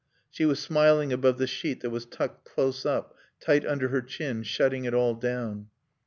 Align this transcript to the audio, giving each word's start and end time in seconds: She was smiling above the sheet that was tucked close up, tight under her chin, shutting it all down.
She 0.31 0.45
was 0.45 0.59
smiling 0.59 1.13
above 1.13 1.37
the 1.37 1.45
sheet 1.45 1.81
that 1.81 1.91
was 1.91 2.07
tucked 2.07 2.43
close 2.43 2.87
up, 2.87 3.15
tight 3.39 3.63
under 3.67 3.89
her 3.89 4.01
chin, 4.01 4.41
shutting 4.41 4.85
it 4.85 4.95
all 4.95 5.13
down. 5.13 5.67